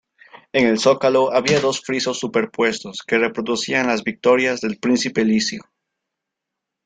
En 0.51 0.65
el 0.65 0.79
zócalo 0.79 1.31
había 1.31 1.59
dos 1.59 1.81
frisos 1.81 2.17
superpuestos 2.17 3.03
que 3.05 3.19
reproducían 3.19 3.85
las 3.85 4.03
victorias 4.03 4.59
del 4.59 4.79
príncipe 4.79 5.23
licio. 5.23 5.61